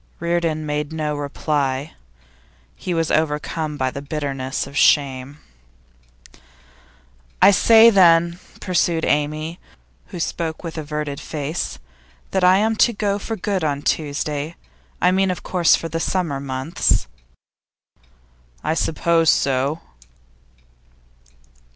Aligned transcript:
Reardon 0.19 0.65
made 0.65 0.91
no 0.91 1.15
reply. 1.15 1.93
He 2.75 2.91
was 2.91 3.11
overcome 3.11 3.77
by 3.77 3.91
the 3.91 4.01
bitterness 4.01 4.65
of 4.65 4.75
shame. 4.75 5.37
'I 7.39 7.51
shall 7.51 7.53
say, 7.53 7.89
then,' 7.91 8.39
pursued 8.59 9.05
Amy, 9.05 9.59
who 10.07 10.19
spoke 10.19 10.63
with 10.63 10.75
averted 10.79 11.19
face, 11.19 11.77
'that 12.31 12.43
I 12.43 12.57
am 12.57 12.75
to 12.77 12.93
go 12.93 13.09
there 13.09 13.19
for 13.19 13.35
good 13.35 13.63
on 13.63 13.83
Tuesday? 13.83 14.55
I 14.99 15.11
mean, 15.11 15.29
of 15.29 15.43
course, 15.43 15.75
for 15.75 15.87
the 15.87 15.99
summer 15.99 16.39
months.' 16.39 17.05
'I 18.63 18.73
suppose 18.73 19.29
so. 19.29 19.81